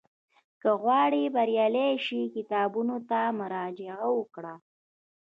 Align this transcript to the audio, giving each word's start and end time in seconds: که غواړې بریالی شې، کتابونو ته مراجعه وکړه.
که 0.61 0.69
غواړې 0.81 1.21
بریالی 1.35 1.89
شې، 2.05 2.21
کتابونو 2.35 2.95
ته 3.09 3.19
مراجعه 3.39 4.07
وکړه. 4.17 4.53